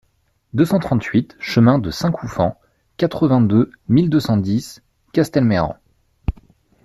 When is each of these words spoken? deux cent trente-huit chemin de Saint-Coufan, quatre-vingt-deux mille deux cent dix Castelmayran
deux 0.55 0.65
cent 0.65 0.79
trente-huit 0.79 1.35
chemin 1.39 1.77
de 1.77 1.91
Saint-Coufan, 1.91 2.59
quatre-vingt-deux 2.97 3.71
mille 3.87 4.09
deux 4.09 4.19
cent 4.19 4.37
dix 4.37 4.81
Castelmayran 5.13 5.77